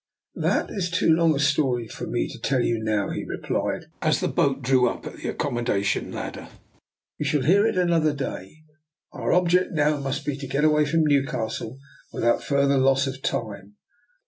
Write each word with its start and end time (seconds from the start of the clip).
""That 0.47 0.71
is 0.71 0.89
too 0.89 1.13
long 1.13 1.35
a 1.35 1.39
story 1.39 1.87
for 1.87 2.07
me 2.07 2.27
to 2.29 2.39
tell 2.41 2.61
you 2.63 2.79
now," 2.83 3.11
he 3.11 3.23
replied, 3.23 3.85
as 4.01 4.19
the 4.19 4.27
boat 4.27 4.63
drew 4.63 4.89
up 4.89 5.05
at 5.05 5.17
the 5.17 5.29
accommodation 5.29 6.11
ladder." 6.11 6.49
You 7.19 7.25
shall 7.27 7.43
hear 7.43 7.67
it 7.67 7.77
another 7.77 8.11
day. 8.11 8.63
Our 9.11 9.31
object 9.31 9.73
now 9.73 9.99
must 9.99 10.25
be 10.25 10.35
to 10.37 10.47
get 10.47 10.63
away 10.63 10.85
from 10.85 11.05
Newcastle 11.05 11.77
without 12.11 12.41
further 12.43 12.79
loss 12.79 13.05
of 13.05 13.21
time." 13.21 13.75